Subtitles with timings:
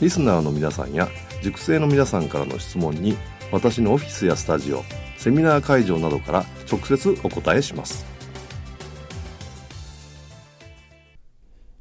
[0.00, 1.08] リスナーの皆さんや
[1.42, 3.16] 塾生の皆さんからの質問に
[3.50, 4.82] 私のオフィスやスタジオ
[5.16, 8.04] セミナー会場などから直接お答えします。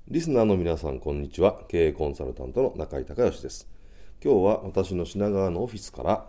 [0.07, 1.59] リスナーの皆さんこんにちは。
[1.67, 3.67] 経営コンサルタントの中井孝義です。
[4.23, 6.25] 今日は私の品川のオフィスから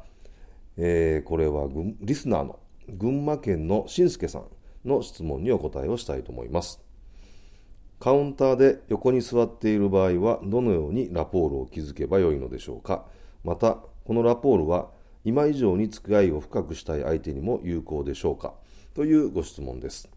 [0.76, 1.68] えー、これは
[2.00, 4.44] リスナーの群馬県のしんすけさん
[4.84, 6.85] の質問にお答えをしたいと思います。
[7.98, 13.06] カウンターで横に座っている場合はどのようにラポールを築けばよいのでしょうか？
[13.42, 14.90] また、このラポールは
[15.24, 18.54] 今以上に付き合いを深くしたい相手にも有効でしょうか？
[18.94, 20.08] というご質問です。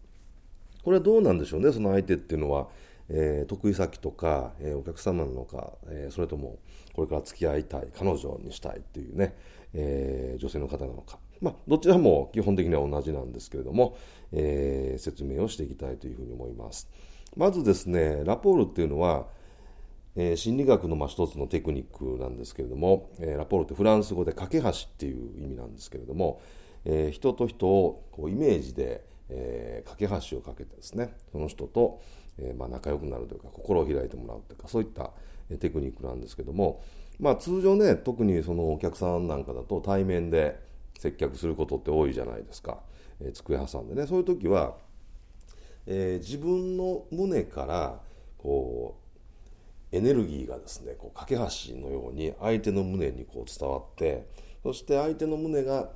[0.84, 2.68] これはどうなんでしょうね、その相手っていうのは、
[3.08, 6.58] えー、得意先とか、えー、お客様なのか、えー、それとも
[6.94, 9.36] これから付き合いたい、彼女にしたいっていうね、
[9.72, 11.18] え女性の方なのか。
[11.40, 13.96] まあ、どちらも基本的には同じなんですけれども、
[14.32, 16.88] え説明をしていきたいというふうに思います。
[17.36, 19.26] まずですね、ラポールっていうのは、
[20.16, 26.40] え心理学のまあ一つのテクニックなんですけれども、えラポールってフランス語で架け橋っていう意味なんですけれども、
[26.84, 32.00] え人と人をこうイメージで、え架け橋をかけてですねその人と、
[32.38, 35.12] えまあ、仲良くなるというか心を開いてもらうというかそういった
[35.60, 36.82] テクニックなんですけども、
[37.20, 40.58] まあ、通常ね特にそのお客さんなんかだと対面で
[40.98, 42.80] 接客することって多いじゃないですか、
[43.20, 44.74] えー、机挟んでねそういう時は、
[45.92, 48.00] えー、自分の胸から
[48.38, 48.96] こ
[49.92, 54.28] うエネルギーがですねこう架け橋のように相手の胸にこう伝わって
[54.62, 55.90] そして相手の胸が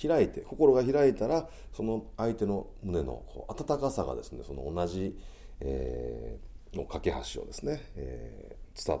[0.00, 5.18] 開いて心が開いたらその相手の胸のこう温かさがですねその同じ、
[5.60, 9.00] えー、の架け橋をですね、えー、伝っ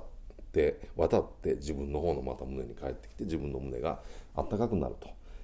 [0.50, 4.00] て渡って自分の方のまた胸に帰ってきて自分の胸が
[4.34, 4.94] あったかくなる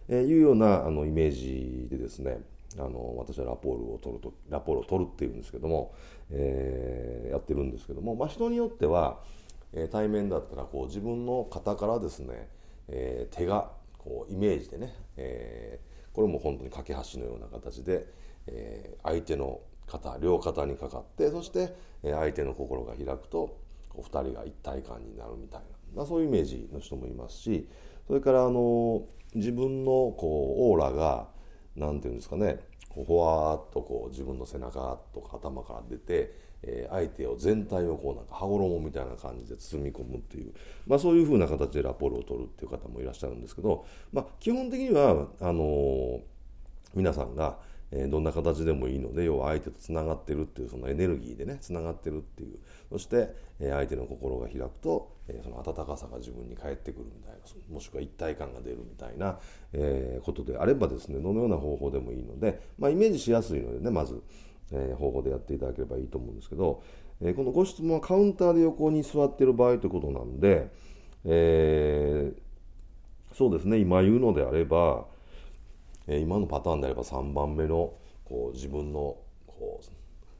[0.09, 2.38] というようなあのイメージでですね
[2.78, 5.94] あの私はラポールを取るとラポールを取るっていうんですけども、
[6.31, 9.21] えー、やってるんですけども、まあ、人によっては、
[9.72, 12.49] えー、対面だったらこう自分の肩からですね、
[12.88, 18.06] えー、手がこうイメージでね、えー、これも本当に架け橋のような形で、
[18.47, 27.69] えー、相手の肩両肩にかかってそして相手の心が開くとこう2人が一体感になるみたいな、まあ、そういうイメージの人もいますし
[28.06, 29.03] それからあの
[29.34, 31.28] 自分のこうオーラが
[31.77, 32.61] 何て言うんですかね
[33.04, 40.53] ほわーっとこう自分の背中とか頭から出て、えー、相手を全体をこうなんか羽衣みたいな感じで包み込むっていう、
[40.86, 46.20] まあ、そういうふうな形でラポールを取るっていう方もいらっしゃるんですけど、まあ、基本的にはあのー、
[46.94, 47.58] 皆さんが
[47.91, 52.59] えどんな形でもいいので要は相手とつながってるっていうそのエネルギーでねつながってるっていう。
[52.91, 57.38] そして、え相手の心が開くと、えその温かさが自分に返ってくるみたいな
[57.75, 59.38] もしくは一体感が出るみたいな、
[59.72, 64.22] えことであればですねどのような方法でもいいので、まあ、イメージしやすいのでねまず、
[64.72, 66.82] え方法でやっていただければいいと思うんですけど、
[67.20, 70.70] えこのご質問はカウンターで横に座ってる場合ということなんで、
[71.25, 75.05] えー、そうですね今言うのであれば
[76.08, 79.84] え今のパターンであれば3番目のこう自分のこう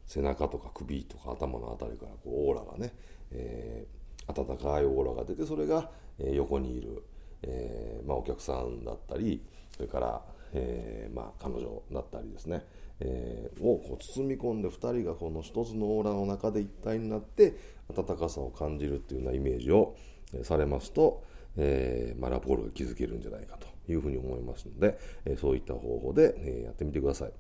[0.06, 2.94] 背中とか首とか頭の辺りからこうオーラがね、
[3.30, 7.04] えー、温かいオーラが出てそれが、え横にいる、
[7.42, 9.44] えー、まあ、お客さんだったり
[9.76, 10.22] それから、
[10.54, 12.64] えー、まあ、彼女だったりですね、
[13.00, 17.54] えをこう包み込んで2人がこの一つのオーラの中で一体になって
[17.94, 19.94] 温かさを感じるっていうようなイメージを
[20.42, 21.22] されますと、
[21.59, 27.33] えまあ、ラポールが築けるんじゃないかというふうに思いますので、えそういった方法で、えやってみてください。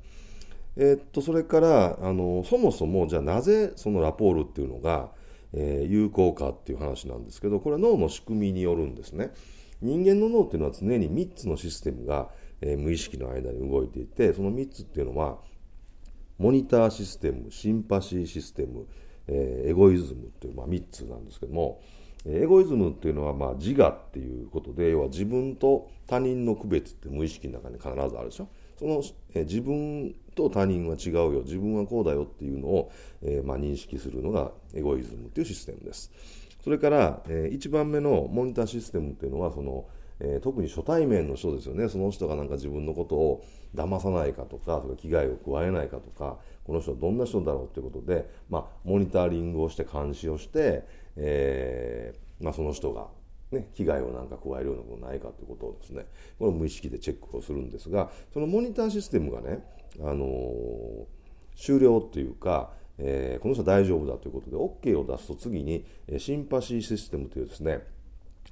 [0.76, 5.10] えー、っとそれからあのそもそもじゃあなぜそのラポールっていうのが、
[5.52, 9.32] えー、有効かっていう話なんですけどこれは脳の仕組みによるんですね。
[9.82, 12.30] 人間の脳っていうのは常に3つのシステムが、
[12.60, 15.38] えー、無意識の間に動いていてその3つっていうのは
[16.38, 18.86] モニターシステムシンパシーシステム、
[19.26, 21.80] えー、エゴイズムっていう、まあ、3つなんですけども、
[22.30, 28.48] エゴイズムっていうのはまあ自我っていうことで要は自分と他人の区別って無意識の中に必ずあるでしょ。
[28.78, 29.02] その、
[29.34, 31.42] え自分と他人は違うよ。
[31.44, 32.92] 自分はこうだよっていうのを、
[33.22, 36.12] え、まあ、認識するのがエゴイズムっていうシステムです。
[36.62, 39.86] それから、え、1番目のモニターシステムっていうのはその
[40.20, 41.88] えー、特に初対面の人ですよね。
[41.88, 43.44] その人がなんか自分のことを
[43.74, 50.84] 騙さないかとかそれ危害を加えないかとかこの人はどんな人だろうということで、まあ、モニタリングをして監視をして、
[51.16, 53.08] えーまあ、その人が、
[53.52, 56.06] ね、被害をなんか加えるようなことないかということをですね
[56.38, 59.62] これ無意識でチェックをするんですがそのモニターシステムがね、
[60.00, 61.06] あのー、
[61.56, 62.70] 終了っていうか
[63.00, 65.84] えー、この人は大丈夫だということで OK を出すと次に
[66.18, 67.86] シンパシーシステムというですね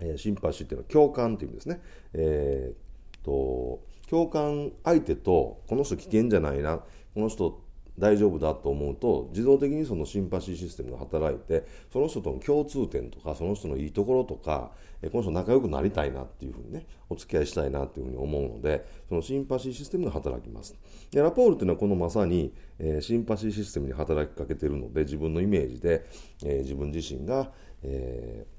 [0.00, 1.81] え、シンパシーっていうのは共感という意味ですね。
[2.12, 6.78] えー、と共感相手とこの人危険じゃないな
[7.14, 7.60] この人
[7.98, 14.70] 大丈夫だと思うと自動的にそのシンパシーシステムが働いてその人との共通点とかその人のいいところとか
[15.10, 20.76] この人仲良くなりたいなっていうふうにねお付き合いしたいなっていうふうに思うのでそのシンパシーシステムが働きます
[21.10, 26.04] でラポールっていうのはこのまさに、えー、シンパシーシステムに働きかけてるので自分のイメージで、
[26.44, 27.50] えー、自分自身が、
[27.82, 28.56] えー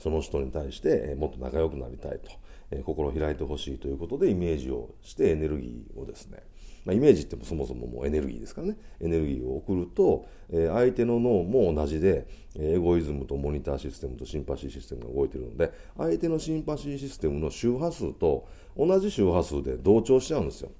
[0.00, 6.42] その人に対してもっと仲良くなりたいと、心を開いてほしいということでイメージをしてエネルギーをですね、
[6.84, 8.76] まあ、イメージってもそもそももうエネルギーですからね。
[9.00, 12.26] エネルギーを送ると、え相手の脳も同じで、
[12.56, 20.70] えエゴイズムとモニターシステムとシンパシーシステムが動いているので相手のシンパシーシステムの周波数と同じ周波数で同調しちゃうんですよ。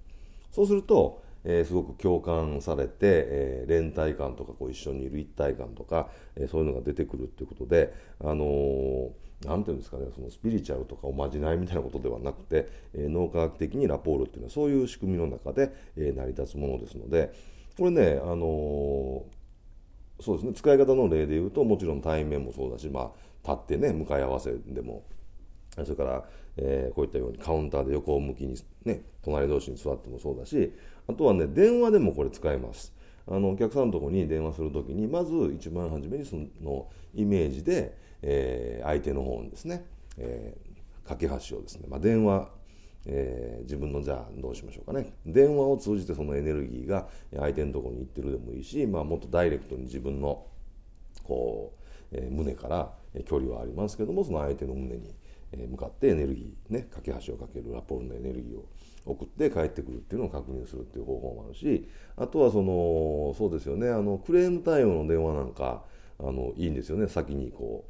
[0.51, 9.11] そうするとえー、すごく共感されて、えー、連帯感とかこう一緒にいる一体感とか、えー、そういうのが出てくるっていうことで、あのー、
[9.65, 17.33] ていうんですかね、そのスピリチュアルとかおまじないみたいなことではなくて、えー、脳科学的にラポールっていうのはそういう仕組みの中で、えー、成り立つものですので、
[17.79, 19.25] これね、あの、
[20.21, 23.13] そうですね、使い方の例で言うと、もちろん対面もそうだし、ま
[23.45, 25.05] あ、立ってね、向かい合わせでも、
[25.73, 26.25] それから、
[26.57, 30.73] えー、こういったようにカウンターで横向きに、ね、隣同士に座ってもそうだし、
[31.09, 32.93] あとはね、電話でもこれ使えます。
[33.29, 39.85] あのお客さんのところに電話するときに、まず一番初めにそのイメージで、えー、相手の方にですね、
[40.19, 42.49] えー、架け橋をですね、まあ、電話、
[43.07, 50.47] えー、自分のじゃあどうしましょうかね電話を通じてそのエネルギーが相手のところに行ってるでもいいし、まあ、もっとダイレクトに自分の
[51.25, 51.75] こ
[52.13, 52.93] う、えー、胸から
[53.25, 55.15] 距離はありますけどもその相手の胸に
[55.57, 58.67] 向かってエネルギーね架け橋をかけるラポールのエネルギーを
[59.05, 65.83] 送って帰ってくるっていうのを確認するっていう方法もあるしあとはそのそうですよねあのクレーム対応の電話なんか
[66.19, 67.85] あのいいんですよね先にこ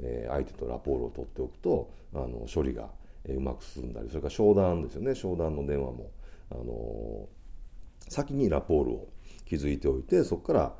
[0.00, 2.88] う、えー、相手とラポールを取っておくとあの処理が、
[3.28, 6.10] うまく進んだりそれから商談ですよね商談の電話も
[6.50, 7.28] あの
[8.08, 9.08] 先にラポールを
[9.48, 10.74] 築いておいてそこから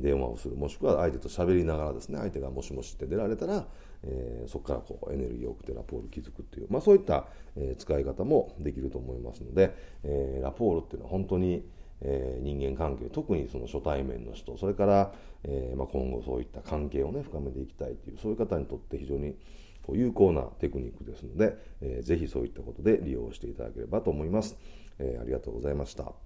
[0.00, 3.66] 電話をするもしくは相手と喋りながらですね相手がもしもしって出られたら
[4.04, 9.74] えー、そこからこうエネルギーを送ってラポール築くっていう、まあ、そういった、えー、使い方もできると思いますので、
[10.04, 11.64] えー、ラポールっていうのは本当に、
[12.02, 15.12] えー、人間関係特にその初対面の人それから、
[15.44, 19.34] えーまあ、今後そういった関係をね深めていきたいというそういう方にとって非常に
[19.82, 24.56] こう有効なテクニックですので、えー、ぜひそういったことで利用していただければと思います。
[24.98, 26.25] えー、ありがとうございました。